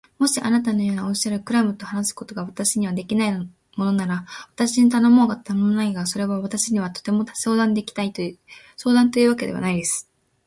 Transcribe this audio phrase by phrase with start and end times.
[0.17, 3.45] もしあなたのおっしゃるように、クラムと話すことが私にはできないも
[3.85, 7.55] のなら、私に頼もうが頼むまいが、それは私にはとてもできない相
[8.95, 10.09] 談というわけです。